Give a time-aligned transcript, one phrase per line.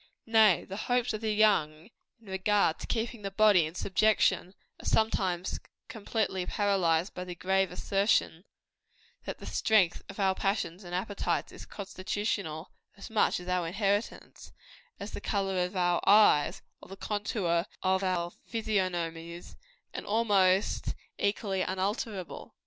[0.25, 4.85] Nay, the hopes of the young, in regard to keeping the body in subjection, are
[4.85, 8.43] sometimes completely paralyzed by the grave assertion,
[9.25, 14.51] that the strength of our passions and appetites is constitutional as much our inheritance,
[14.99, 19.55] as the color of our eyes, or the contour of our physiognomies,
[19.93, 22.55] and almost equally unalterable.